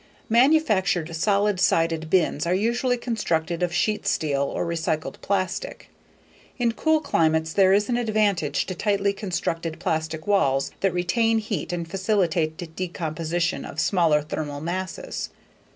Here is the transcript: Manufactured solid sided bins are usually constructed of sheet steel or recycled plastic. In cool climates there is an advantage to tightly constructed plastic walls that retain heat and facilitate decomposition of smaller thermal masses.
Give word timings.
Manufactured 0.29 1.15
solid 1.15 1.59
sided 1.59 2.09
bins 2.09 2.47
are 2.47 2.55
usually 2.55 2.97
constructed 2.97 3.61
of 3.61 3.71
sheet 3.71 4.07
steel 4.07 4.41
or 4.41 4.65
recycled 4.65 5.21
plastic. 5.21 5.89
In 6.57 6.71
cool 6.71 7.01
climates 7.01 7.53
there 7.53 7.71
is 7.71 7.87
an 7.87 7.97
advantage 7.97 8.65
to 8.65 8.73
tightly 8.73 9.13
constructed 9.13 9.79
plastic 9.79 10.25
walls 10.25 10.71
that 10.79 10.91
retain 10.95 11.37
heat 11.37 11.71
and 11.71 11.87
facilitate 11.87 12.57
decomposition 12.75 13.63
of 13.63 13.79
smaller 13.79 14.23
thermal 14.23 14.59
masses. 14.59 15.29